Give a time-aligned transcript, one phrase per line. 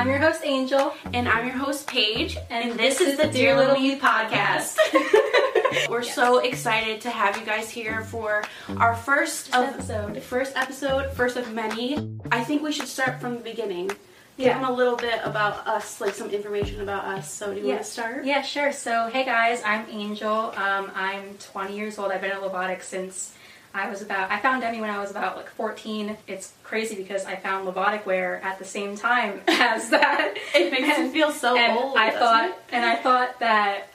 [0.00, 0.94] I'm your host, Angel.
[1.12, 2.38] And I'm your host, Paige.
[2.48, 4.78] And And, this, is the Dear Little Me podcast.
[5.90, 8.42] We're so excited to have you guys here for
[8.78, 10.22] our first of, episode.
[10.22, 11.98] First episode, first of many.
[12.32, 13.88] I think we should start from the beginning.
[13.88, 14.58] Give Yeah.
[14.58, 17.30] them a little bit about us, like some information about us.
[17.30, 18.24] So, do you want to start?
[18.24, 18.72] Yeah, sure.
[18.72, 20.54] So, hey guys, I'm Angel.
[20.56, 22.10] Um, I'm 20 years old.
[22.10, 23.34] I've been in Lovatics since
[23.72, 24.30] I was about.
[24.32, 26.16] I found Demi when I was about like 14.
[26.26, 30.34] It's crazy because I found Lovatic wear at the same time as that.
[30.54, 31.96] It makes And- me feel so and old.
[31.96, 32.54] I thought, it?
[32.72, 33.88] and I thought that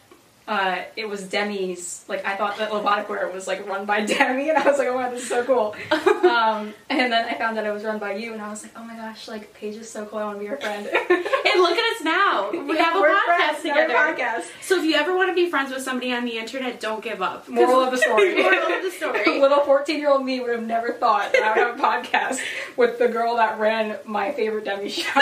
[0.48, 2.06] uh, it was Demi's.
[2.08, 4.88] Like I thought that Lovatic wear was like run by Demi, and I was like,
[4.88, 5.76] oh my god, this is so cool.
[5.92, 8.74] um, and then I found that it was run by you, and I was like,
[8.76, 10.20] oh my gosh, like Paige is so cool.
[10.20, 10.88] I want to be your friend.
[11.46, 12.52] And look at us now.
[12.52, 13.94] We have a podcast friends, together.
[13.94, 14.44] podcast.
[14.62, 17.22] So, if you ever want to be friends with somebody on the internet, don't give
[17.22, 17.48] up.
[17.48, 18.36] Moral of the story.
[18.36, 19.40] Moral of the story.
[19.40, 22.40] Little 14 year old me would have never thought that I would have a podcast
[22.76, 25.22] with the girl that ran my favorite Demi show.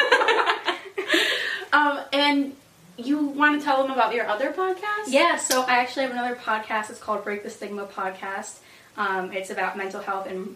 [1.73, 2.55] Um, and
[2.97, 5.05] you want to tell them about your other podcast?
[5.07, 6.89] yeah, so I actually have another podcast.
[6.89, 8.59] It's called Break the Stigma Podcast.
[8.97, 10.55] Um, it's about mental health and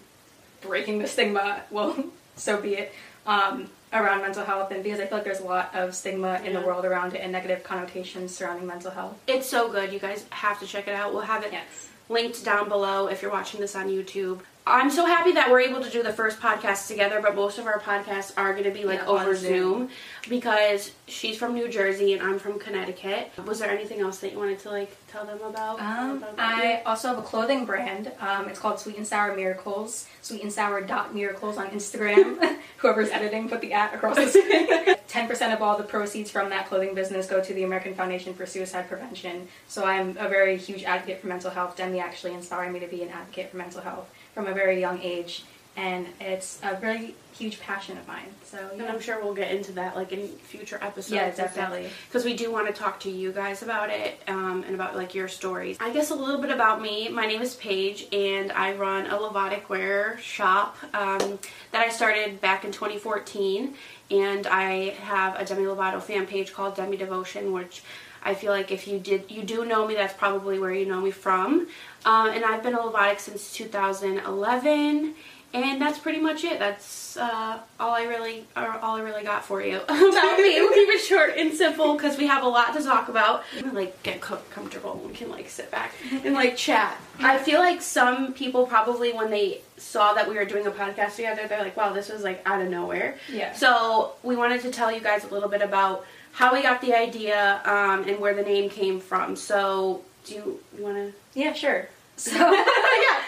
[0.62, 1.62] breaking the stigma.
[1.72, 1.96] Well,
[2.36, 2.94] so be it.
[3.26, 6.54] Um, around mental health, and because I feel like there's a lot of stigma in
[6.54, 9.18] the world around it and negative connotations surrounding mental health.
[9.28, 9.92] It's so good.
[9.94, 11.14] You guys have to check it out.
[11.14, 11.90] We'll have it Yes.
[12.10, 14.40] linked down below if you're watching this on YouTube.
[14.70, 17.66] I'm so happy that we're able to do the first podcast together, but most of
[17.68, 19.50] our podcasts are going to be like Yeah, over Zoom.
[19.88, 19.90] Zoom
[20.30, 23.32] because she's from New Jersey and I'm from Connecticut.
[23.46, 25.80] Was there anything else that you wanted to like tell them about?
[25.80, 28.12] Um, About- I also have a clothing brand.
[28.20, 30.08] Um, it's called Sweet and Sour Miracles.
[30.22, 32.58] Sweet and Sour dot miracles on Instagram.
[32.78, 34.96] Whoever's editing put the at across the screen.
[35.08, 38.34] Ten percent of all the proceeds from that clothing business go to the American Foundation
[38.34, 39.48] for Suicide Prevention.
[39.70, 41.78] So I'm a very huge advocate for mental health.
[41.78, 45.02] Demi actually inspired me to be an advocate for mental health from a very young
[45.02, 48.28] age, and it's a very huge passion of mine.
[48.44, 51.12] So and I'm sure we'll get into that like in future episodes.
[51.12, 51.90] yeah, definitely.
[52.08, 55.16] because we do want to talk to you guys about it um, and about like
[55.16, 55.78] your stories.
[55.80, 57.10] I guess a little bit about me.
[57.10, 61.40] My name is Paige, and I run a Lovatic wear shop um,
[61.72, 63.74] that I started back in 2014.
[64.10, 67.82] And I have a Demi Lovato fan page called Demi Devotion, which
[68.28, 71.00] I feel like if you did you do know me, that's probably where you know
[71.00, 71.68] me from.
[72.04, 75.16] Um, and I've been a Lovatic since 2011.
[75.54, 76.60] And that's pretty much it.
[76.60, 79.94] That's uh, all I really, or all I really got for you about
[80.40, 80.60] me.
[80.60, 83.44] We'll keep it short and simple because we have a lot to talk about.
[83.72, 87.00] Like get co- comfortable and we can like sit back and like chat.
[87.20, 91.16] I feel like some people probably when they saw that we were doing a podcast
[91.16, 93.54] together, they're like, "Wow, this was like out of nowhere." Yeah.
[93.54, 96.06] So we wanted to tell you guys a little bit about
[96.38, 99.36] how we got the idea um, and where the name came from.
[99.36, 101.14] So do you, you want to?
[101.34, 101.90] Yeah, sure.
[102.16, 102.64] So, yeah,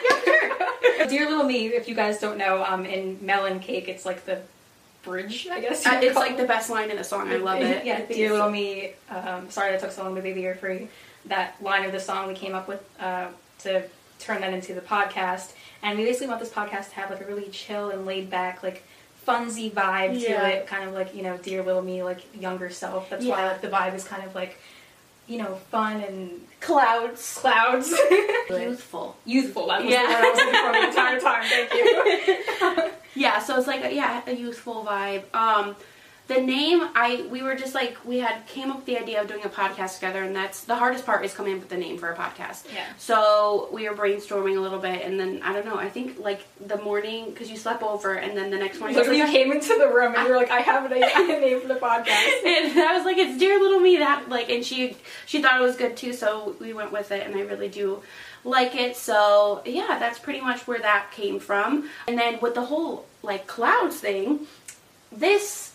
[0.04, 1.08] yeah, sure.
[1.08, 4.40] Dear Little Me, if you guys don't know, um, in Melon Cake, it's like the
[5.02, 5.88] bridge, I guess.
[5.88, 7.30] Uh, it's like the best line in the song.
[7.30, 7.84] I love it.
[7.84, 10.88] Yeah, Dear Little Me, um, sorry that took so long to baby you're free.
[11.26, 13.86] That line of the song we came up with uh, to
[14.20, 15.54] turn that into the podcast.
[15.82, 18.62] And we basically want this podcast to have like a really chill and laid back,
[18.62, 18.84] like
[19.30, 20.40] funsy vibe Yeah.
[20.42, 23.10] to it, kind of like, you know, Dear Little Me, like younger self.
[23.10, 24.58] That's why like the vibe is kind of like,
[25.28, 27.38] you know, fun and Clouds.
[27.40, 27.90] clouds.
[28.50, 29.16] Youthful.
[29.26, 29.68] Youthful.
[29.68, 30.04] That was Yeah.
[30.08, 31.44] the word I was looking for the entire time.
[31.48, 31.74] Thank
[32.84, 32.92] you.
[33.16, 35.24] Yeah, so it's like a, yeah, a youthful vibe.
[35.34, 35.76] Um,
[36.30, 39.28] the name I we were just like we had came up with the idea of
[39.28, 41.98] doing a podcast together, and that's the hardest part is coming up with the name
[41.98, 42.72] for a podcast.
[42.72, 42.86] Yeah.
[43.00, 45.78] So we were brainstorming a little bit, and then I don't know.
[45.78, 48.96] I think like the morning because you slept over, and then the next morning.
[48.96, 51.04] Literally, you like, came into the room and you were like, "I have a name,
[51.04, 52.08] a name for the podcast."
[52.46, 55.64] and I was like, "It's dear little me." That like, and she she thought it
[55.64, 58.04] was good too, so we went with it, and I really do
[58.44, 58.96] like it.
[58.96, 61.90] So yeah, that's pretty much where that came from.
[62.08, 64.42] And then with the whole like clouds thing,
[65.12, 65.69] this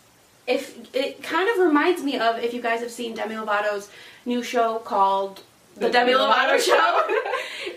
[0.46, 3.88] if it kind of reminds me of if you guys have seen Demi Lovato's
[4.26, 5.42] new show called
[5.74, 7.02] The, The Demi Demi Lovato Lovato Show.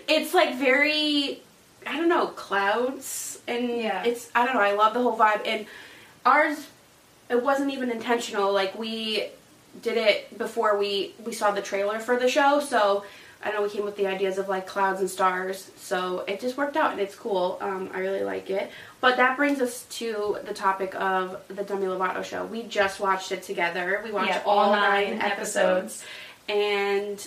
[0.08, 1.40] it's like very
[1.86, 4.02] I don't know clouds and Yeah.
[4.04, 5.66] it's I don't know I love the whole vibe and
[6.26, 6.66] ours
[7.30, 9.28] it wasn't even intentional like we
[9.82, 13.04] did it before we we saw the trailer for the show so
[13.42, 16.56] I know we came with the ideas of like clouds and stars so it just
[16.56, 17.58] worked out and it's cool.
[17.60, 18.70] Um, I really like it.
[19.00, 22.44] But that brings us to the topic of the Demi Lovato show.
[22.46, 24.00] We just watched it together.
[24.04, 26.04] We watched Yeah, all all nine nine episodes.
[26.48, 27.24] And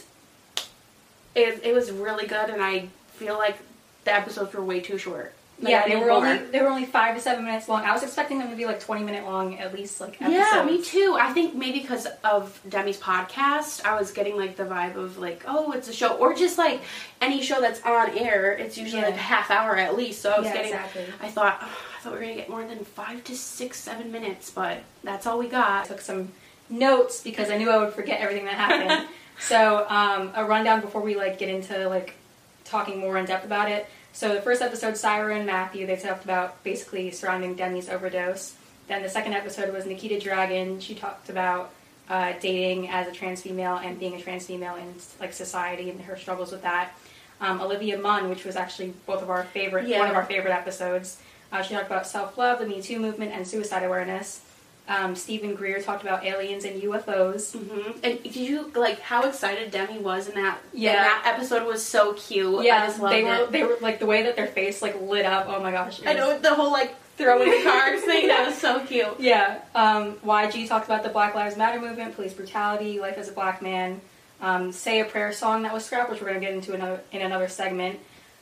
[1.34, 3.58] it, it was really good and I feel like
[4.04, 6.26] the episodes were way too short Like, yeah, they were more.
[6.26, 7.84] only they were only five to seven minutes long.
[7.84, 10.34] I was expecting them to be like twenty minute long, at least like episodes.
[10.54, 11.16] Yeah, me too.
[11.20, 15.44] I think maybe because of Demi's podcast, I was getting like the vibe of like,
[15.48, 16.82] oh, it's a show, or just like
[17.22, 18.54] any show that's on air.
[18.54, 19.10] It's usually Yeah.
[19.10, 20.22] like a half hour at least.
[20.22, 20.72] So I was Yeah, getting.
[20.74, 21.06] exactly.
[21.22, 21.66] I thought, oh,
[21.98, 25.28] I thought we were gonna get more than five to six, seven minutes, but that's
[25.28, 25.86] all we got.
[25.86, 26.30] I took some
[26.70, 29.08] notes because I knew I would forget everything that happened.
[29.40, 32.16] so um, a rundown before we like get into like
[32.64, 33.86] talking more in depth about it.
[34.14, 38.56] So the first episode, Sirah and Matthew, they talked about basically surrounding Demi's overdose.
[38.88, 40.82] Then the second episode was Nikita Dragun.
[40.82, 41.72] She talked about
[42.10, 46.02] uh, dating as a trans female and being a trans female in like society and
[46.02, 46.92] her struggles with that.
[47.40, 50.00] Um, Olivia Munn, which was actually both of our favorite, Yeah.
[50.00, 51.18] one of our favorite episodes.
[51.52, 54.42] Uh, she talked about self love, the Me Too movement, and suicide awareness.
[54.88, 57.54] Um, Steven Greer talked about aliens and UFOs.
[57.58, 60.58] hmm And did you like how excited Demi was in that?
[60.74, 60.96] Yeah.
[61.04, 62.60] that episode was so cute.
[62.60, 63.52] I Yeah, they were it.
[63.52, 65.46] they were like the way that their face like lit up.
[65.48, 66.02] Oh my gosh!
[66.06, 68.28] I know the whole like throwing the cards thing.
[68.28, 69.18] That was so cute.
[69.20, 69.62] Yeah.
[69.76, 73.62] Um, YG talked about the Black Lives Matter movement, police brutality, life as a black
[73.62, 74.02] man.
[74.42, 77.02] Um, Say a prayer song that was scrapped, which we're going to get into another
[77.12, 78.00] in another segment.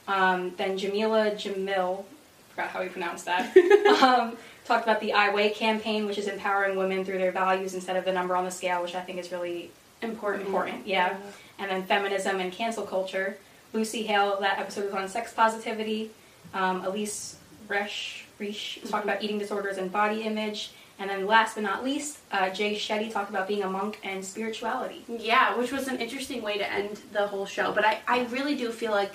[0.07, 2.06] Um, then Jameela Jamil,
[2.51, 3.53] forgot how we pronounced that.
[4.69, 8.06] talked about the I Weigh campaign, which is empowering women through their values instead of
[8.06, 9.71] the number on the scale, which I think is really
[10.01, 10.45] Important.
[10.45, 10.88] important.
[10.88, 11.18] Yeah.
[11.57, 13.38] And then feminism and cancel culture.
[13.74, 16.12] Lucy Hale, that episode was on sex positivity.
[16.54, 17.36] Um, Elyse
[17.68, 19.10] Resch, Resch talked Mhm.
[19.12, 20.71] about eating disorders and body image.
[21.00, 24.24] And then last but not least, uh, Jay Shetty talked about being a monk and
[24.24, 25.04] spirituality.
[25.07, 27.71] Yeah, which was an interesting way to end the whole show.
[27.71, 29.13] But I, I really do feel like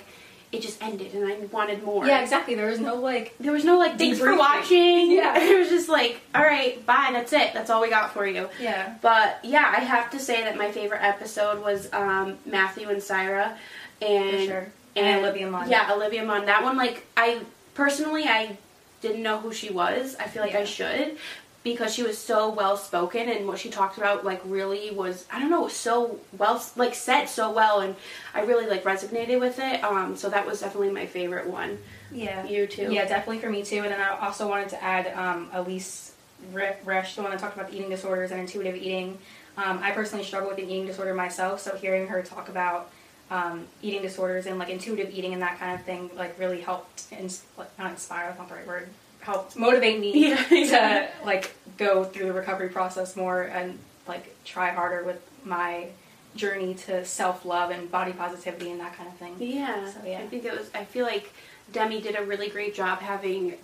[0.55, 2.05] it just ended and I wanted more.
[2.05, 2.55] Yeah, exactly.
[2.55, 5.11] There was no like, There was no like, thanks for watching.
[5.11, 5.37] Yeah.
[5.45, 7.53] It was just like, all right, bye, that's it.
[7.53, 8.49] That's all we got for you.
[8.59, 13.01] yeah, But yeah, I have to say that my favorite episode was um, Matthew and
[13.01, 13.55] Sirah.
[14.01, 14.71] And, for sure.
[14.95, 15.69] And, Olivia Munn.
[15.69, 16.45] Yeah, Olivia Munn.
[16.45, 17.41] That one, like, I
[17.73, 18.57] personally, I
[19.01, 20.15] didn't know who she was.
[20.19, 21.17] I feel like I should
[21.65, 25.39] because she was so well spoken and what she talked about, like, really was, I
[25.39, 27.79] don't know, so well, like, said so well.
[27.81, 27.95] And
[28.35, 29.83] I really, like, resonated with it.
[29.83, 31.79] Um, so that was definitely my favorite one.
[32.11, 32.45] Yeah.
[32.45, 32.93] You too.
[32.93, 33.77] Yeah, definitely for me too.
[33.77, 36.11] And then I also wanted to add um, Elyse
[36.53, 39.17] Re- Resch, the one that talked about the eating disorders and intuitive eating.
[39.57, 42.91] Um, I personally struggle with an eating disorder myself, so hearing her talk about
[43.31, 47.05] um, eating disorders and like intuitive eating and that kind of thing like really helped,
[47.11, 48.87] ins- not inspire, that's not the right word,
[49.25, 50.43] helped motivate me Yeah.
[50.49, 53.77] to like go through the recovery process more and
[54.07, 55.87] like try harder with my
[56.35, 59.35] journey to self love and body positivity and that kind of thing.
[59.39, 59.89] Yeah.
[59.91, 60.19] So, yeah.
[60.19, 60.69] I think it was.
[60.75, 61.33] I feel like
[61.71, 63.55] Demi did a really great job having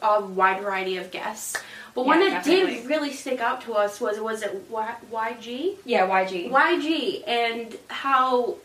[0.00, 1.56] a wide variety of guests.
[1.94, 2.76] But one that definitely.
[2.76, 5.76] did really stick out to us was was it y- YG?
[5.84, 6.50] Yeah, YG.
[6.50, 8.56] YG and how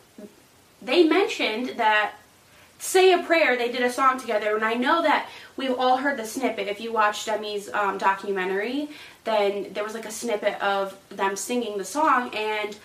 [0.81, 2.13] they mentioned that
[2.79, 6.15] say a prayer they did a song together and i know that we've all heard
[6.17, 6.69] the snippet.
[6.69, 8.89] If you watched demi's um, documentary
[9.25, 12.77] then there was like a snippet of them singing the song and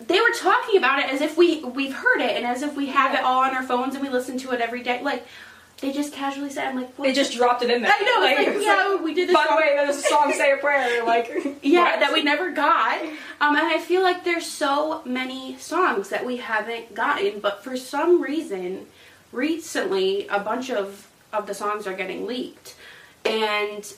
[0.00, 2.86] they were talking about it as if we we've heard it and as if we
[2.86, 5.02] have it all on our phones and we listen to it every day.
[5.02, 5.26] Like
[5.82, 7.92] they just casually said i'm like what They just dropped it in there.
[7.94, 10.52] I know, like, was yeah, we did this By the way, there's a song, say
[10.52, 11.04] a prayer.
[11.04, 11.28] Like,
[11.62, 12.00] Yeah, what?
[12.00, 13.02] that we never got.
[13.40, 17.76] Um, and I feel like there's so many songs that we haven't gotten, but for
[17.76, 18.86] some reason,
[19.32, 22.74] recently a bunch of of the songs are getting leaked,
[23.24, 23.92] and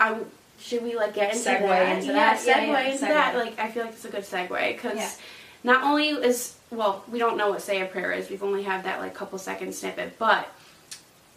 [0.00, 0.18] I
[0.60, 1.96] should we like get into Segue that?
[1.98, 2.38] into yeah, that.
[2.40, 3.08] segue Yeah, yeah, into segue.
[3.08, 3.36] that.
[3.36, 5.18] Like I feel like it's a good segue because
[5.64, 8.30] not only is well we don't know what say a prayer is.
[8.30, 10.48] We've only had that like couple second snippet, but.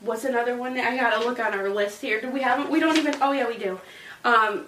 [0.02, 2.20] What's another one that I gotta look on our list here?
[2.22, 2.70] Do we have?
[2.70, 3.16] We don't even.
[3.22, 3.80] Oh yeah, we do.
[4.24, 4.66] Um,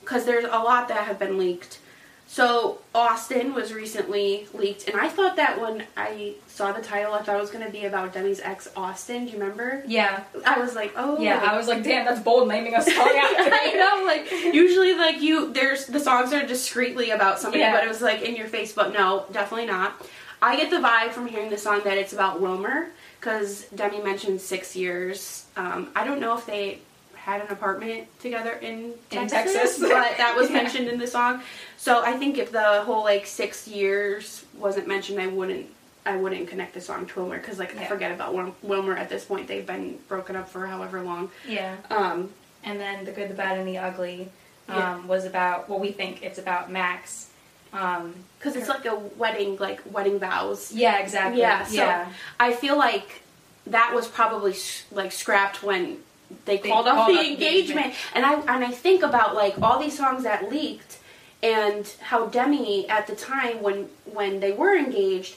[0.00, 1.78] because there's a lot that have been leaked.
[2.26, 7.22] So Austin was recently leaked, and I thought that when I saw the title, I
[7.22, 9.26] thought it was to be about Demi's ex Austin.
[9.26, 9.82] Do you remember?
[9.86, 11.38] Yeah, I was like, oh yeah.
[11.42, 13.50] I was like, damn, that's bold naming a song after.
[13.52, 17.72] I know, like usually, like you, there's the songs are discreetly about somebody, Yeah.
[17.74, 18.72] but it was like in your face.
[18.72, 20.04] But no, definitely not.
[20.42, 22.88] I get the vibe from hearing the song that it's about Wilmer
[23.24, 25.46] because Demi mentioned six years.
[25.56, 26.80] Um, I don't know if they
[27.14, 29.78] had an apartment together in In Texas, Texas.
[29.80, 30.56] but that was Yeah.
[30.56, 31.40] mentioned in the song.
[31.78, 35.66] So I think if the whole like six years wasn't mentioned, I wouldn't.
[36.06, 39.08] I wouldn't connect the song to Wilmer because like I forget about Wil- Wilmer at
[39.08, 39.48] this point.
[39.48, 41.30] They've been broken up for however long.
[41.48, 41.76] Yeah.
[41.88, 42.28] Um,
[42.62, 44.28] And then the good, the bad, and the ugly
[44.68, 45.06] um, Yeah.
[45.06, 45.70] was about.
[45.70, 47.30] Well, we think it's about Max.
[47.74, 50.70] Um, Because it's like a wedding, like wedding vows.
[50.72, 51.40] yeah, exactly.
[51.40, 52.08] Yeah, so- yeah.
[52.38, 53.22] I feel like
[53.66, 54.54] that was probably
[54.92, 55.98] like scrapped when
[56.44, 57.86] they, They called off called the off the engagement.
[57.86, 57.94] engagement.
[58.14, 60.98] And I and I think about like all these songs that leaked
[61.42, 65.36] and how Demi at the time when when they were engaged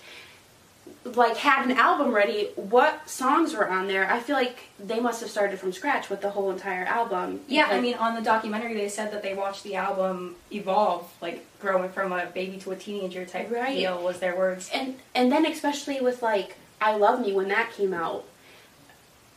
[1.16, 5.22] like had an album ready what songs were on there i feel like they must
[5.22, 8.74] have started from scratch with the whole entire album Yeah, I mean, on the documentary,
[8.76, 12.76] they said that they watched the album evolve, like growing from a baby to a
[12.76, 13.76] teenager type Right.
[13.76, 14.02] deal.
[14.04, 14.70] Was their words?
[14.74, 18.24] and and then especially with like I Love Me when that came out,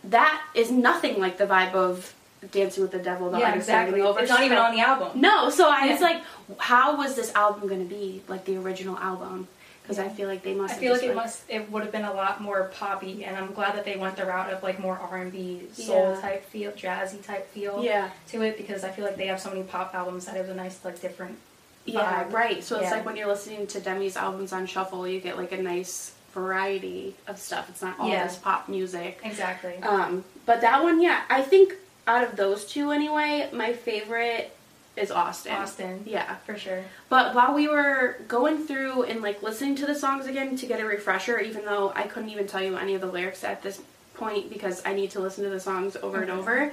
[0.05, 2.15] that is nothing like the vibe of
[2.53, 3.31] Dancing with the Devil.
[3.31, 4.01] The yeah, Art of Starting exactly.
[4.09, 4.21] Over.
[4.21, 5.21] It's not even on the album.
[5.21, 6.23] No, so I was like,
[6.59, 9.49] how was this album going to be like the original album?
[9.91, 10.75] Because I feel like they must.
[10.75, 11.43] I feel like it must.
[11.49, 14.25] It would have been a lot more poppy, and I'm glad that they went the
[14.25, 16.21] route of like more R and B, soul Yeah.
[16.21, 19.51] type feel, jazzy type feel Yeah, to it because I feel like they have so
[19.51, 21.39] many pop albums that it was a nice like different.
[21.87, 22.63] yeah, right.
[22.63, 22.91] So it's Yeah.
[22.93, 27.17] like when you're listening to Demi's albums on shuffle, you get like a nice variety
[27.27, 27.69] of stuff.
[27.69, 28.25] It's not all Yeah.
[28.25, 29.19] this pop music.
[29.25, 29.77] Exactly.
[29.83, 31.75] Um, but that one, yeah, I think
[32.07, 34.57] out of those two anyway, my favorite
[35.01, 35.53] is Austin.
[35.53, 36.03] Austin.
[36.07, 36.37] Yeah.
[36.47, 36.85] For sure.
[37.09, 40.81] But while we were going through and like listening to the songs again to get
[40.81, 43.81] a refresher, even though I couldn't even tell you any of the lyrics at this
[44.15, 46.39] point because I need to listen to the songs over and Mhm.
[46.39, 46.73] over,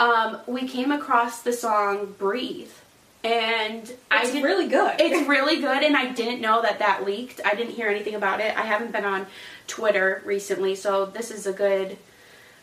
[0.00, 2.72] um, we came across the song "Breathe,"
[3.22, 5.00] and I It's did, really good.
[5.00, 7.40] it's really good, and I didn't know that that leaked.
[7.44, 8.56] I didn't hear anything about it.
[8.58, 9.26] I haven't been on
[9.68, 11.96] Twitter recently, so this is a good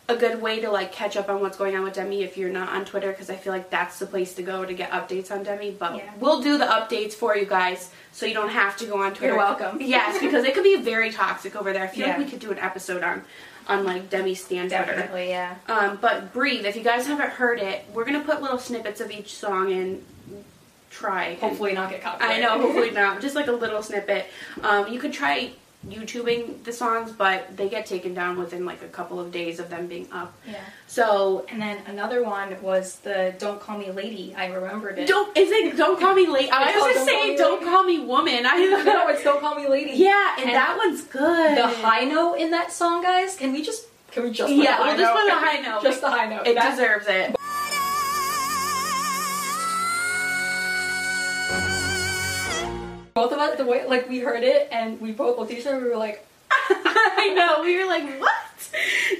[0.10, 2.50] a good way to like catch up on what's going on with Demi if you're
[2.50, 5.32] not on Twitter because I feel like that's the place to go to get updates
[5.32, 5.72] on Demi.
[5.72, 6.10] But Yeah.
[6.20, 9.34] we'll do the updates for you guys so you don't have to go on Twitter.
[9.34, 9.82] You're welcome.
[9.82, 11.84] Yes, because it could be very toxic over there.
[11.84, 12.16] I feel Yeah.
[12.18, 13.24] like we could do an episode on
[13.68, 14.86] on like Demi Stan Twitter.
[14.86, 15.56] Definitely, yeah.
[15.68, 16.66] Um, but breathe.
[16.66, 20.06] If you guys haven't heard it, we're gonna put little snippets of each song and
[20.90, 21.26] try.
[21.26, 22.22] and- Hopefully not get caught.
[22.22, 23.20] I know, hopefully not.
[23.20, 24.28] Just like a little snippet.
[24.64, 25.52] Um, you could try
[25.90, 29.70] YouTubing the songs, but they get taken down within like a couple of days of
[29.70, 30.34] them being up.
[30.48, 30.58] yeah.
[30.88, 35.08] So And then another one was the "Don't Call Me Lady." I remembered it.
[35.08, 36.50] don't is it don't call me Lady"?
[36.52, 38.46] I was called gonna Don't Call Me don't call me woman.
[38.46, 41.58] I no, it's "Don't Call Me Lady." yeah, and, And that one's good.
[41.58, 43.36] The high note in that song, guys.
[43.38, 43.86] Can we just?
[44.12, 44.52] Can we just?
[44.52, 45.84] Yeah, we'll just put the high note.
[45.84, 46.48] just the high note.
[46.48, 47.36] it That- deserves it.
[53.18, 55.66] Both of us, the way like we heard it, and we both looked at each
[55.66, 55.80] other.
[55.80, 57.64] We were like, I know.
[57.64, 58.70] We were like, what?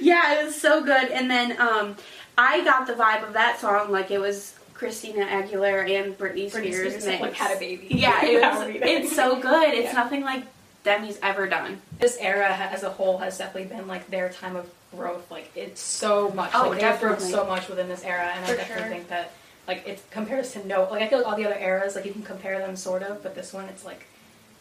[0.00, 1.10] Yeah, it was so good.
[1.10, 1.96] And then um,
[2.36, 6.54] I got the vibe of that song like it was Christina Aguilera and Britney Spears.
[6.54, 7.20] Britney Spears mixed.
[7.22, 7.88] like had a baby.
[7.90, 9.74] Yeah, it was, it's so good.
[9.74, 9.92] It's Yeah.
[9.94, 10.44] nothing like
[10.84, 11.80] Demi's ever done.
[11.98, 15.28] this era as a whole has definitely been like their time of growth.
[15.28, 16.52] Like it's so much.
[16.54, 17.34] Oh, like, they have grown definitely.
[17.34, 18.92] so much within this era, and For I definitely sure.
[18.92, 19.32] think that
[19.68, 20.88] like it compares to no.
[20.90, 23.22] Like I feel like all the other eras, like you can compare them sort of,
[23.22, 24.06] but this one it's like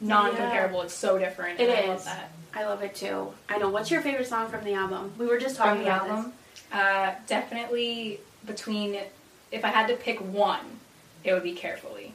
[0.02, 0.82] non-comparable.
[0.84, 1.60] It's so different.
[1.60, 2.32] It and I love that.
[2.54, 3.34] I love it too.
[3.50, 3.70] I know.
[3.70, 5.14] What's your favorite song from the album?
[5.18, 6.34] We were just talking From the about album,
[6.72, 9.00] uh, definitely between.
[9.50, 10.66] If I had to pick one,
[11.24, 12.14] it would be carefully.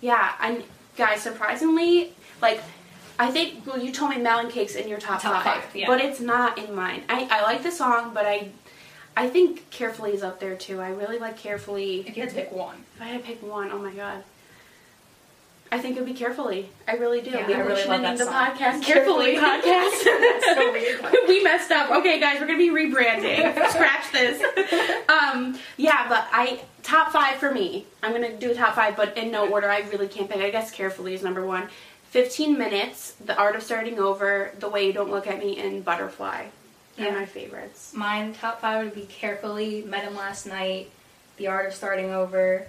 [0.00, 0.64] Yeah, and
[0.96, 2.60] guys, surprisingly, like.
[3.18, 5.86] I think well, you told me Melon Cake's in your top, Top five, five, yeah.
[5.86, 7.02] but it's not in mine.
[7.06, 8.48] I, I like the song, but I
[9.16, 10.80] I think Carefully is up there too.
[10.80, 12.00] I really like Carefully.
[12.06, 14.22] If you had to pick one, If I had to pick one, oh my god.
[15.72, 16.68] I think it would be Carefully.
[16.88, 17.30] I really do.
[17.30, 18.34] Yeah, we I really love that the song.
[18.34, 20.00] podcast Carefully Podcast.
[20.54, 21.06] so weird.
[21.28, 21.90] we messed up.
[21.92, 23.52] Okay, guys, we're gonna be rebranding.
[23.70, 24.42] Scratch this.
[25.08, 27.86] Um, yeah, but I top five for me.
[28.02, 29.70] I'm gonna do a top five, but in no order.
[29.70, 30.40] I really can't pick.
[30.40, 31.68] I guess carefully is number one.
[32.10, 33.12] Fifteen minutes.
[33.24, 34.52] The art of starting over.
[34.58, 35.56] The way you don't look at me.
[35.58, 36.46] And butterfly.
[37.00, 37.18] They're Yeah.
[37.20, 37.92] my favorites.
[37.94, 40.90] Mine top five would be carefully met him last night,
[41.36, 42.66] the art of starting over,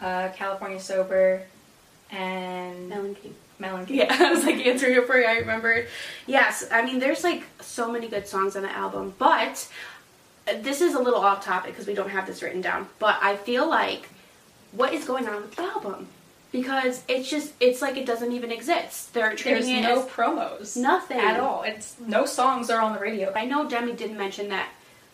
[0.00, 1.42] uh, California sober,
[2.10, 3.34] and Melon King.
[3.58, 3.96] Melon King.
[3.98, 5.26] Yeah, I was like answering it for you.
[5.26, 5.88] I remembered.
[6.26, 9.68] Yes, I mean, there's like so many good songs on the album, but
[10.60, 12.88] this is a little off topic because we don't have this written down.
[12.98, 14.08] But I feel like
[14.72, 16.08] what is going on with the album?
[16.52, 19.14] Because it's just, it's like it doesn't even exist.
[19.14, 20.76] They're There's it no as promos.
[20.76, 21.62] nothing at all.
[21.62, 23.32] It's no songs are on the radio.
[23.34, 24.68] I know Demi didn't mention that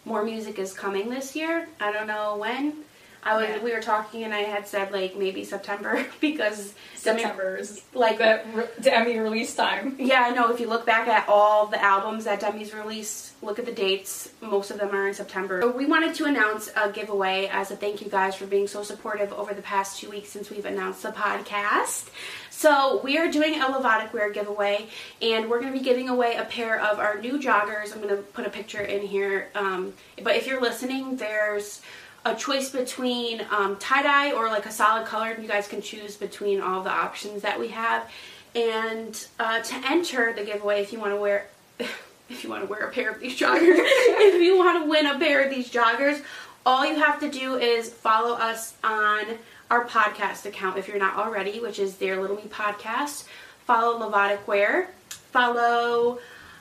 [0.04, 1.68] more music is coming this year.
[1.80, 2.84] I don't know when.
[3.22, 3.62] I was Yeah.
[3.62, 8.40] we were talking and I had said like maybe September because September is like the
[8.54, 9.96] re- Demi release time.
[10.08, 10.50] Yeah, I know.
[10.52, 14.30] If you look back at all the albums that Demi's released, look at the dates.
[14.40, 15.60] Most of them are in September.
[15.60, 18.82] So we wanted to announce a giveaway as a thank you guys for being so
[18.82, 22.08] supportive over the past two weeks since we've announced the podcast.
[22.50, 24.86] So we are doing a Lovatic Wear giveaway,
[25.22, 27.92] and we're going to be giving away a pair of our new joggers.
[27.92, 29.48] I'm going to put a picture in here.
[29.54, 31.80] Um, but if you're listening, there's
[32.24, 35.36] a choice between um, tie dye or like a solid color.
[35.40, 38.08] You guys can choose between all the options that we have.
[38.54, 41.48] And uh, to enter the giveaway, if you want to wear,
[41.78, 45.06] if you want to wear a pair of these joggers, if you want to win
[45.06, 46.22] a pair of these joggers,
[46.66, 49.24] all you have to do is follow us on
[49.70, 53.24] our podcast account if you're not already, which is Dear Little Me Podcast.
[53.64, 54.90] Follow Lovatic Wear.
[55.08, 56.18] Follow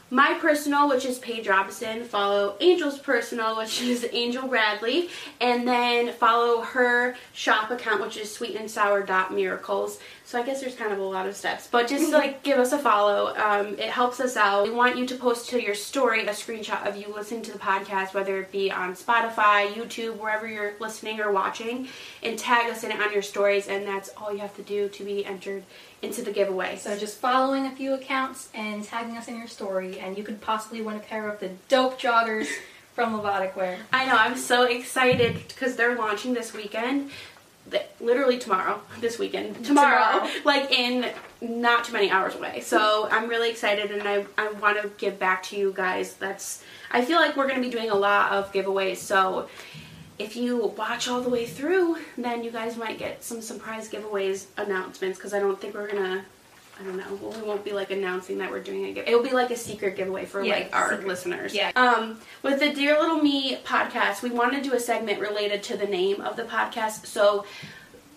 [0.09, 2.03] my personal, which is Paige Robinson.
[2.03, 5.09] Follow Angel's personal, which is Angel Bradley,
[5.41, 9.99] and then follow her shop account, which is Sweet and Sour Miracles.
[10.27, 12.73] So I guess there's kind of a lot of steps, but just like give us
[12.73, 13.33] a follow.
[13.37, 14.65] Um, it helps us out.
[14.65, 17.59] We want you to post to your story a screenshot of you listening to the
[17.59, 21.87] podcast, whether it be on Spotify, YouTube, wherever you're listening or watching,
[22.21, 23.69] and tag us in it on your stories.
[23.69, 25.63] And that's all you have to do to be entered
[26.01, 26.75] into the giveaway.
[26.75, 30.41] So just following a few accounts and tagging us in your story, and you could
[30.41, 32.47] possibly win a pair of the dope joggers
[32.93, 33.77] from Lovatic Wear.
[33.93, 34.17] I know.
[34.17, 37.11] I'm so excited because they're launching this weekend
[37.99, 42.61] literally tomorrow, this weekend, tomorrow, tomorrow, like in not too many hours away.
[42.61, 46.13] So I'm really excited and I, I want to give back to you guys.
[46.13, 48.97] That's, I feel like we're going to be doing a lot of giveaways.
[48.97, 49.47] So
[50.19, 54.45] if you watch all the way through, then you guys might get some surprise giveaways
[54.57, 56.25] announcements because I don't think we're going to
[56.79, 57.19] I don't know.
[57.21, 59.07] Well, we won't be like announcing that we're doing a giveaway.
[59.07, 61.07] It'll be like a secret giveaway for yeah, like our secret.
[61.07, 61.53] listeners.
[61.53, 61.71] Yeah.
[61.75, 65.77] Um, with the Dear Little Me podcast, we want to do a segment related to
[65.77, 67.05] the name of the podcast.
[67.07, 67.45] So,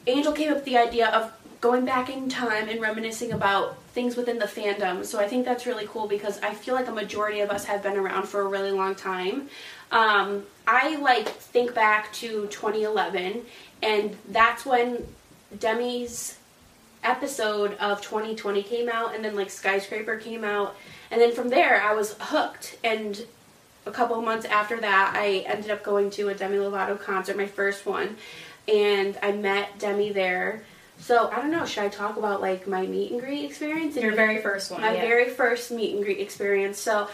[0.07, 4.17] Angel came up with the idea of going back in time and reminiscing about things
[4.17, 5.05] within the fandom.
[5.05, 7.83] So I think that's really cool because I feel like a majority of us have
[7.83, 9.49] been around for a really long time.
[9.93, 13.43] Um, I like think back to 2011,
[13.83, 15.07] and that's when
[15.59, 16.39] Demi's
[17.03, 20.77] episode of 2020 came out, and then like Skyscraper came out,
[21.11, 22.79] and then from there I was hooked.
[22.85, 23.25] And
[23.87, 27.47] a couple months after that, I ended up going to a Demi Lovato concert, my
[27.47, 28.17] first one,
[28.69, 30.63] and I met Demi there.
[30.99, 31.65] So I don't know.
[31.65, 33.97] Should I talk about like my meet and greet experience?
[33.97, 34.83] Your very first one.
[34.83, 35.01] My yeah.
[35.01, 36.79] very first meet and greet experience.
[36.79, 37.09] So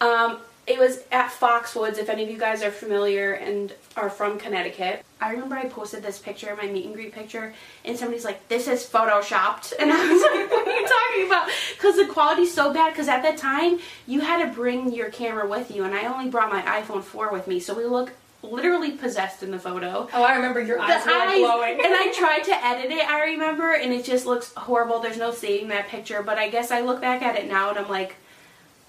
[0.00, 4.38] um, it was at Foxwoods, if any of you guys are familiar and are from
[4.38, 5.04] Connecticut.
[5.20, 7.54] I remember I posted this picture, my meet and greet picture,
[7.84, 9.72] and somebody's like, this is photoshopped.
[9.78, 11.48] And I was like, what are you talking about?
[11.74, 15.46] Because the quality's so bad, because at that time, you had to bring your camera
[15.48, 18.92] with you, and I only brought my iPhone 4 with me, so we look literally
[18.92, 20.08] possessed in the photo.
[20.12, 21.72] Oh, I remember your eyes the were like glowing.
[21.72, 25.00] and I tried to edit it, I remember, and it just looks horrible.
[25.00, 27.78] There's no saving that picture, but I guess I look back at it now and
[27.78, 28.16] I'm like,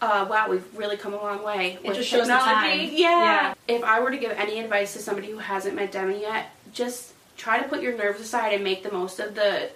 [0.02, 1.80] uh, wow, we've really come a long way.
[1.84, 2.94] It just shows technology.
[2.94, 3.10] Yeah.
[3.10, 3.54] yeah.
[3.68, 7.14] If I were to give any advice to somebody who hasn't met Demi yet, just
[7.36, 9.70] try to put your nerves aside and make the most of the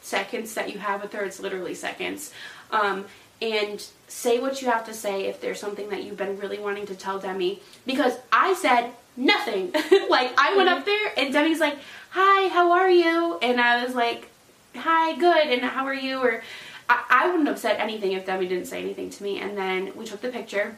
[0.00, 1.24] seconds that you have with her.
[1.24, 2.32] It's literally seconds.
[2.70, 3.06] Um,
[3.40, 6.86] and say what you have to say if there's something that you've been really wanting
[6.86, 7.62] to tell Demi.
[7.86, 9.72] Because I said nothing.
[10.10, 11.76] like, I went up there and Demi's like,
[12.10, 13.38] hi, how are you?
[13.42, 14.28] And I was like,
[14.74, 16.18] hi, good, and how are you?
[16.18, 16.42] Or
[16.88, 19.38] I, wouldn't have said anything if Demi didn't say anything to me.
[19.38, 20.76] And then we took the picture.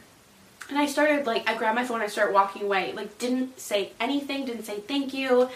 [0.69, 2.93] And I started, like, I grabbed my phone, I started walking away.
[2.93, 5.49] Like, didn't say anything, didn't say thank you.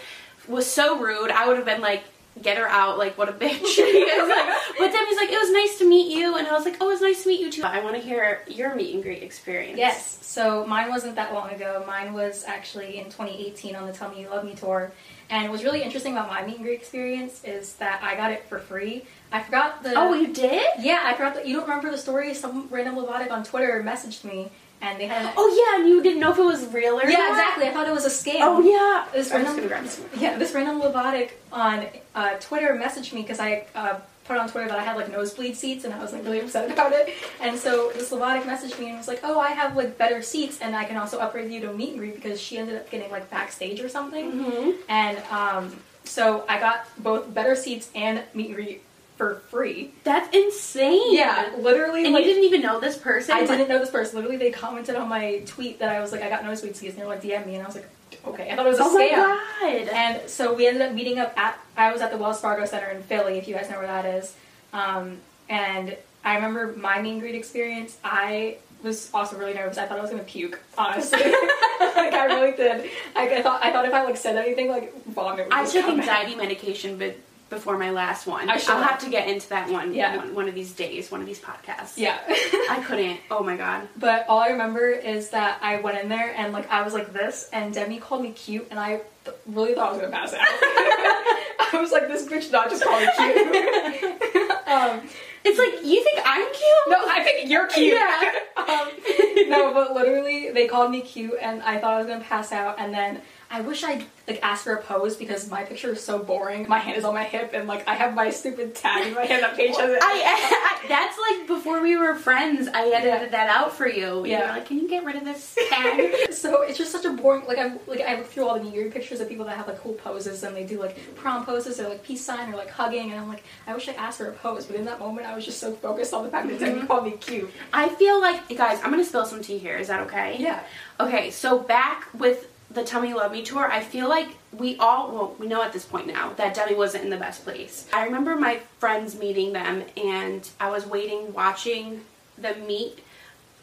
[0.48, 1.30] Was so rude.
[1.30, 2.04] I would have been like,
[2.40, 3.66] get her out, like, what a bitch.
[3.66, 6.36] she like, but Demi's like, it was nice to meet you.
[6.36, 7.62] And I was like, oh, it was nice to meet you too.
[7.62, 9.78] I want to hear your meet and greet experience.
[9.78, 10.18] Yes.
[10.22, 11.82] So mine wasn't that long ago.
[11.86, 14.92] Mine was actually in 2018 on the Tell Me You Love Me tour.
[15.28, 18.44] And what's really interesting about my meet and greet experience is that I got it
[18.48, 19.04] for free.
[19.32, 19.94] I forgot the.
[19.96, 20.64] Oh, you did?
[20.78, 21.46] Yeah, I forgot that.
[21.46, 22.32] You don't remember the story?
[22.34, 25.32] Some random Lovatic on Twitter messaged me and they had.
[25.36, 27.30] Oh yeah, and you didn't know if it was real or yeah, not.
[27.30, 27.66] exactly.
[27.66, 28.40] I thought it was a scam.
[28.40, 29.06] Oh yeah.
[29.12, 33.98] This I'm random, yeah, this random Lovatic on uh, Twitter messaged me because I uh,
[34.26, 36.70] put on Twitter that I had like nosebleed seats and I was like really upset
[36.70, 37.14] about it.
[37.40, 40.60] And so the Lovatic messaged me and was like, "Oh, I have like better seats
[40.60, 43.10] and I can also upgrade you to meet and greet because she ended up getting
[43.10, 44.70] like backstage or something." Mm-hmm.
[44.88, 48.82] And um, so I got both better seats and meet and greet
[49.16, 49.92] for free.
[50.04, 51.14] That's insane.
[51.14, 52.04] Yeah, literally.
[52.04, 53.34] And like, you didn't even know this person.
[53.34, 54.16] I didn't know this person.
[54.16, 57.02] Literally, they commented on my tweet that I was like, I got nosebleed seats, and
[57.02, 57.88] they were like, DM me, and I was like,
[58.26, 58.50] okay.
[58.50, 59.12] I thought it was a oh scam.
[59.14, 59.88] Oh my god!
[59.88, 61.58] And so we ended up meeting up at.
[61.76, 64.04] I was at the Wells Fargo Center in Philly, if you guys know where that
[64.04, 64.34] is.
[64.72, 67.98] Um, and I remember my meet and greet experience.
[68.02, 69.78] I was also really nervous.
[69.78, 71.18] I thought I was gonna puke, honestly.
[71.80, 72.90] like I really did.
[73.14, 75.48] I, I, thought I thought if I like said anything, like vomit.
[75.50, 77.16] I took anxiety medication, but
[77.48, 78.48] before my last one.
[78.50, 80.16] I will have to get into that one, yeah.
[80.16, 81.96] one one of these days, one of these podcasts.
[81.96, 82.18] Yeah.
[82.28, 83.20] I couldn't.
[83.30, 83.88] Oh my god.
[83.96, 87.12] But all I remember is that I went in there and like I was like
[87.12, 90.34] this, and Demi called me cute, and I th- really thought I was gonna pass
[90.34, 90.40] out.
[91.72, 93.36] I was like, this bitch not just call me cute.
[94.66, 95.02] um,
[95.44, 96.88] it's like you think I'm cute?
[96.88, 97.94] No, I think you're cute.
[97.94, 98.32] Yeah.
[98.56, 102.50] um, no, but literally, they called me cute, and I thought I was gonna pass
[102.50, 106.02] out, and then I wish I'd like asked for a pose because my picture is
[106.02, 106.66] so boring.
[106.68, 109.24] My hand is on my hip, and like I have my stupid tag in my
[109.24, 109.98] hand that Paige has it.
[110.02, 112.68] I, I that's like before we were friends.
[112.68, 113.28] I edited Yeah.
[113.28, 114.24] that out for you.
[114.24, 114.40] You Yeah.
[114.40, 117.46] were like, "Can you get rid of this tag?" so it's just such a boring.
[117.46, 119.80] Like I'm like I look through all the weird pictures of people that have like
[119.80, 123.12] cool poses, and they do like prom poses or like peace sign or like hugging,
[123.12, 125.36] and I'm like, I wish I asked for a pose, but in that moment, I
[125.36, 126.86] was just so focused on the fact that Demi mm-hmm.
[126.88, 127.50] called me cute.
[127.72, 129.76] I feel like, guys, I'm gonna spill some tea here.
[129.76, 130.36] Is that okay?
[130.38, 130.60] Yeah.
[130.98, 134.76] Okay, so back with the Tell Me You Love Me tour, I feel like we
[134.76, 137.88] all, well, we know at this point now that Demi wasn't in the best place.
[137.92, 142.02] I remember my friends meeting them, and I was waiting, watching
[142.38, 143.00] them meet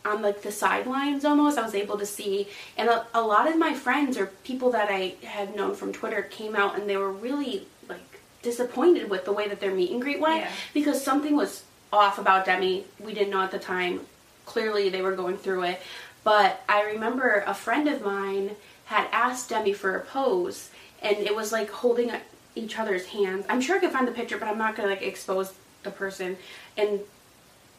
[0.03, 1.57] on like the sidelines almost.
[1.59, 4.89] I was able to see, and a, a lot of my friends or people that
[4.89, 9.31] I had known from Twitter came out and they were really like disappointed with the
[9.31, 10.51] way that their meet and greet went Yeah.
[10.73, 12.85] because something was off about Demi.
[12.99, 14.01] We didn't know at the time.
[14.45, 15.79] Clearly, they were going through it.
[16.25, 20.69] But I remember a friend of mine had asked Demi for a pose,
[21.01, 22.11] and it was like holding
[22.55, 23.45] each other's hands.
[23.49, 26.37] I'm sure I could find the picture, but I'm not gonna like expose the person.
[26.77, 27.01] And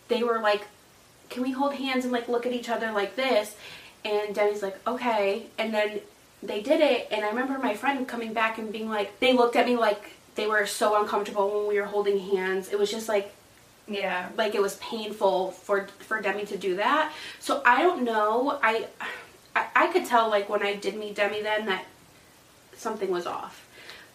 [0.09, 0.63] they were like,
[1.31, 3.55] "Can we hold hands and like look at each other like this?"
[4.05, 6.01] And Demi's like, "Okay." And then
[6.43, 9.57] they did it, and I remember my friend coming back and being like, they looked
[9.57, 12.71] at me like they were so uncomfortable when we were holding hands.
[12.71, 13.33] It was just like
[13.87, 14.29] Yeah.
[14.37, 17.13] like it was painful for for Demi to do that.
[17.41, 18.59] So I don't know.
[18.63, 18.87] I
[19.55, 21.85] I, I could tell like when I did meet Demi then that
[22.75, 23.67] something was off.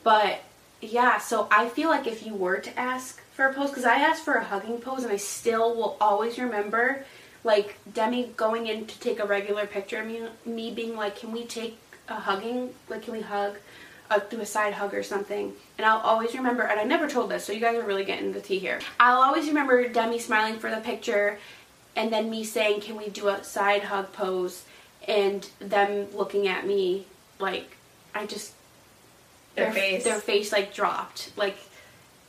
[0.03, 0.41] But
[0.81, 3.95] yeah, so I feel like if you were to ask for a pose, because I
[3.95, 7.05] asked for a hugging pose, and I still will always remember
[7.43, 11.31] like Demi going in to take a regular picture of me, me being like, "Can
[11.31, 12.73] we take a hugging?
[12.89, 13.55] Like, can we hug?"
[14.11, 16.63] Uh, do a side hug or something, and I'll always remember.
[16.63, 18.79] And I never told this, so you guys are really getting the tea here.
[18.99, 21.37] I'll always remember Demi smiling for the picture,
[21.95, 24.63] and then me saying, "Can we do a side hug pose?"
[25.09, 27.05] And them looking at me
[27.39, 27.75] like
[28.15, 28.53] I just
[29.55, 30.03] Their face.
[30.05, 31.57] their face like dropped like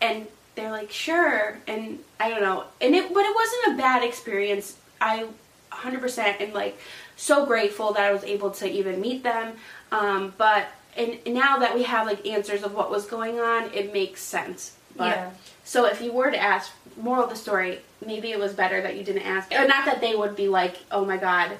[0.00, 4.02] and they're like sure and i don't know and it but it wasn't a bad
[4.02, 5.26] experience i
[5.72, 6.76] 100% am like
[7.16, 9.52] so grateful that i was able to even meet them
[9.92, 10.66] um, but
[10.96, 14.76] and now that we have like answers of what was going on it makes sense
[14.96, 15.30] but Yeah.
[15.64, 18.96] so if you were to ask moral of the story maybe it was better that
[18.96, 21.52] you didn't ask or not that they would be like oh my god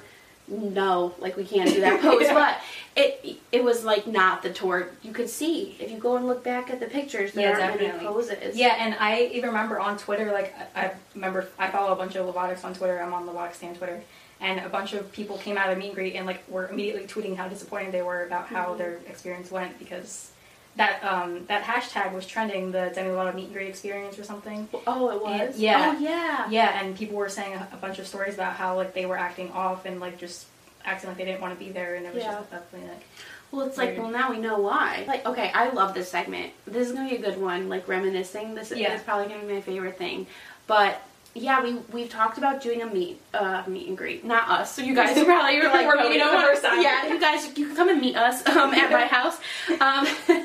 [0.51, 2.33] no like we can't do that pose Yeah.
[2.33, 2.57] but
[2.95, 6.43] it it was like not the tour you could see if you go and look
[6.43, 9.97] back at the pictures there Yeah, aren't many poses Yeah, and I even remember on
[9.97, 13.01] Twitter, like I I remember I follow a bunch of Lovatics on Twitter.
[13.01, 14.01] I'm on Lovatics Stand Twitter,
[14.41, 17.07] and a bunch of people came out of meet and greet and like were immediately
[17.07, 18.77] tweeting how disappointed they were about how Mhm.
[18.77, 20.30] their experience went because
[20.77, 24.67] that um that hashtag was trending the Demi Lovato meet and greet experience or something.
[24.87, 25.95] oh it was Yeah.
[25.95, 28.93] oh yeah Yeah, and people were saying a, a bunch of stories about how like
[28.93, 30.45] they were acting off and like just
[30.85, 32.35] acting like they didn't want to be there, and it was Yeah.
[32.35, 33.03] just definitely like
[33.51, 34.01] well it's like Weird.
[34.03, 37.17] well now we know why like okay i love this segment this is gonna be
[37.17, 38.93] a good one like reminiscing this Yeah.
[38.95, 40.25] is probably gonna be my favorite thing
[40.67, 41.01] but
[41.33, 44.25] yeah, we we've talked about doing a meet uh meet and greet.
[44.25, 44.75] Not us.
[44.75, 46.47] So you guys probably you're like, We're meeting you know for the what?
[46.49, 46.81] first time.
[46.81, 49.37] Yeah, you guys you can come and meet us um, at my house.
[49.79, 50.05] Um,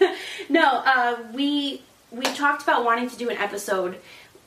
[0.56, 3.98] no, uh, we we talked about wanting to do an episode,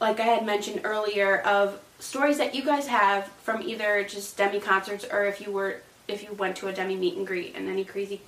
[0.01, 4.59] like I had mentioned earlier, of stories that you guys have from either just Demi
[4.59, 7.69] concerts or if you were if you went to a Demi meet and greet and
[7.69, 8.21] any crazy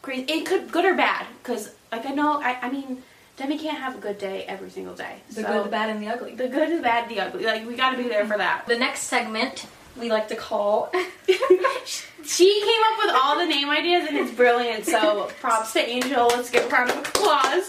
[0.00, 3.02] crazy it could good or bad because like I know I I mean
[3.36, 5.16] Demi can't have a good day every single day.
[5.28, 6.34] the so good, the bad, and the ugly.
[6.34, 7.44] the good, the bad, the ugly.
[7.44, 8.66] Like we got to be there for that.
[8.66, 9.66] The next segment
[9.98, 10.90] we like to call
[12.24, 14.86] She came up with all the name ideas and it's brilliant.
[14.86, 16.28] So props to Angel.
[16.28, 17.68] Let's give a round of applause.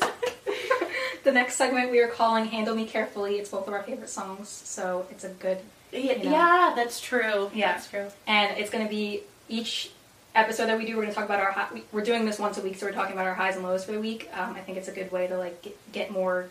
[1.24, 3.36] The next segment we are calling Handle Me Carefully.
[3.38, 5.58] It's both of our favorite songs, so it's a good.
[5.92, 6.32] Yeah, You know.
[6.32, 7.50] yeah that's true.
[7.54, 7.72] Yeah.
[7.74, 8.08] That's true.
[8.28, 9.90] And it's going to be each
[10.36, 11.52] episode that we do, we're going to talk about our.
[11.52, 13.64] Hi- we- we're doing this once a week, so we're talking about our highs and
[13.64, 14.30] lows for the week.
[14.38, 16.50] Um, I think it's a good way to like get, get more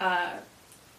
[0.00, 0.30] uh,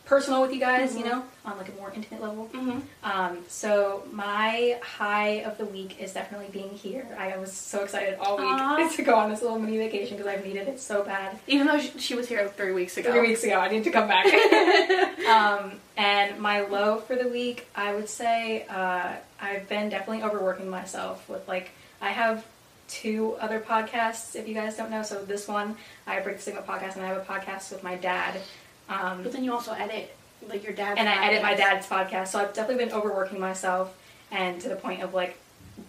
[0.05, 1.07] personal with you guys, you Mhm.
[1.09, 2.45] know, on like a more intimate level.
[2.45, 7.07] hmm Um, so my high of the week is definitely being here.
[7.19, 8.87] I was so excited all week Aw.
[8.95, 11.39] to go on this little mini vacation because I've needed it so bad.
[11.47, 13.11] Even though she, she was here three weeks ago.
[13.11, 14.25] Three weeks ago, I need to come back.
[15.27, 20.69] um, and my low for the week, I would say uh, I've been definitely overworking
[20.69, 22.45] myself with like I have
[22.87, 24.35] two other podcasts.
[24.35, 27.03] If you guys don't know, so this one I have Break the Stigma podcast, and
[27.03, 28.35] I have a podcast with my dad.
[28.89, 30.15] Um, But then you also edit
[30.47, 30.99] like your dad's.
[30.99, 33.95] and I edit my dad's podcast, so I've definitely been overworking myself,
[34.31, 35.37] and to the point of like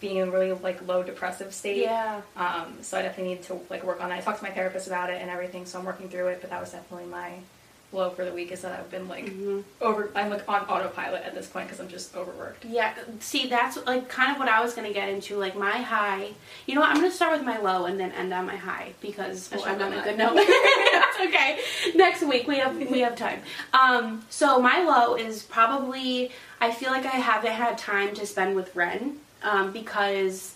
[0.00, 1.82] being in a really like low depressive state.
[1.82, 2.20] Yeah.
[2.36, 4.18] Um, so I definitely need to like work on that.
[4.18, 6.40] I talked to my therapist about it and everything, so I'm working through it.
[6.40, 7.32] But that was definitely my
[7.92, 9.32] blow for the week is that I've been like
[9.80, 10.10] over.
[10.16, 12.64] I'm like on autopilot at this point because I'm just overworked.
[12.64, 15.36] Yeah, see, that's like kind of what I was gonna get into.
[15.36, 16.30] Like my high,
[16.66, 16.90] you know what?
[16.90, 19.64] I'm gonna start with my low and then end on my high because I we'll
[19.66, 20.34] should've end on a good note.
[21.20, 21.58] okay.
[21.94, 23.40] Next week we have we have time.
[23.72, 28.56] Um, so my low is probably I feel like I haven't had time to spend
[28.56, 30.54] with Ren um, because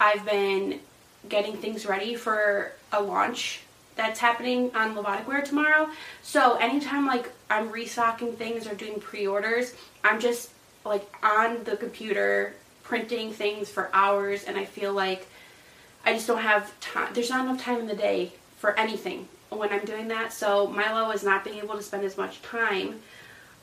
[0.00, 0.80] I've been
[1.28, 3.60] getting things ready for a launch
[3.96, 5.88] that's happening on Lovatic Wear tomorrow.
[6.22, 10.50] So anytime like I'm restocking things or doing pre-orders, I'm just
[10.84, 15.26] like on the computer printing things for hours and I feel like
[16.04, 17.12] I just don't have time.
[17.14, 20.32] There's not enough time in the day for anything when I'm doing that.
[20.32, 23.00] So Milo is not being able to spend as much time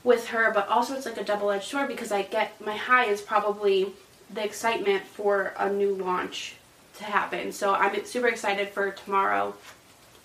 [0.02, 3.22] with her, but also it's like a double-edged sword because I get my high is
[3.22, 3.92] probably
[4.32, 6.56] the excitement for a new launch
[6.98, 7.52] to happen.
[7.52, 9.54] So I'm super excited for tomorrow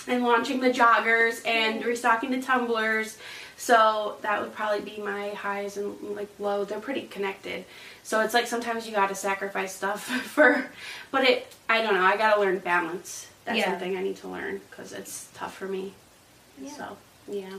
[0.08, 3.17] and launching the joggers and restocking the tumblers.
[3.58, 6.63] So that would probably be my highs and like low.
[6.63, 7.65] They're pretty connected.
[8.04, 10.65] So it's like sometimes you got to sacrifice stuff for,
[11.12, 11.54] but it.
[11.67, 12.04] I don't know.
[12.04, 13.28] I got to learn balance.
[13.45, 13.65] That's Yeah.
[13.71, 15.93] something I need to learn because it's tough for me.
[16.62, 16.71] Yeah.
[16.71, 16.97] So
[17.28, 17.54] yeah.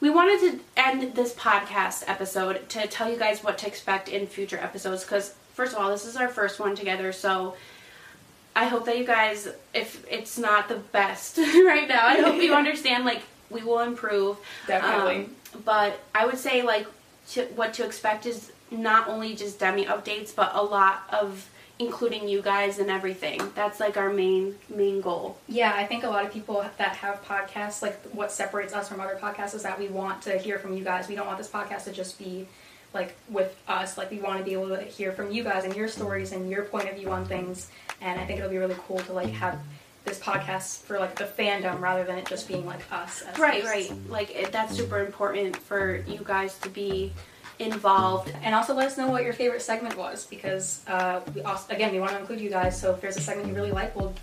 [0.00, 4.28] We wanted to end this podcast episode to tell you guys what to expect in
[4.28, 7.56] future episodes because, first of all, this is our first one together, so
[8.54, 12.54] I hope that you guys, if it's not the best right now, I hope you
[12.62, 14.36] understand, like, we will improve.
[14.68, 15.24] Definitely.
[15.24, 16.86] Um, but I would say, like,
[17.30, 21.48] to, what to expect is not only just demi updates, but a lot of
[21.78, 23.40] including you guys and everything.
[23.54, 25.38] That's like our main main goal.
[25.48, 29.00] Yeah, I think a lot of people that have podcasts, like what separates us from
[29.00, 31.08] other podcasts is that we want to hear from you guys.
[31.08, 32.46] We don't want this podcast to just be
[32.94, 33.96] like with us.
[33.98, 36.50] Like we want to be able to hear from you guys and your stories and
[36.50, 37.70] your point of view on things.
[38.00, 39.58] And I think it'll be really cool to like have
[40.04, 43.22] this podcast for like the fandom rather than it just being like us.
[43.22, 43.90] As Right, hosts.
[43.90, 44.08] right.
[44.10, 47.12] Like it, that's super important for you guys to be
[47.58, 48.32] involved.
[48.42, 51.92] And also let us know what your favorite segment was because uh, we also, again
[51.92, 52.80] we want to include you guys.
[52.80, 54.14] So if there's a segment you really like, we'll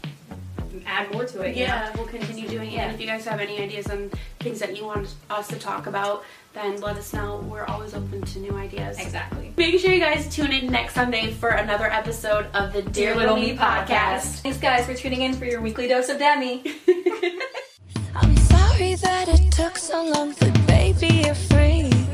[0.86, 1.56] add more to it.
[1.56, 1.74] you know?
[1.74, 2.76] Yeah, we'll continue doing it.
[2.76, 2.84] Yeah.
[2.86, 5.88] And if you guys have any ideas on things that you want us to talk
[5.88, 7.46] about, then let us know.
[7.50, 8.98] We're always open to new ideas.
[9.00, 9.54] exactly.
[9.58, 13.36] Make sure you guys tune in next Sunday for another episode of the Dear, Little
[13.36, 14.40] Me podcast.
[14.42, 16.64] Thanks guys for tuning in for your weekly dose of Demi.
[18.16, 22.05] I'm sorry that it took so long, but baby, you're free.